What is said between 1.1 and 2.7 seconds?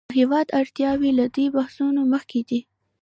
له دې بحثونو مخکې دي.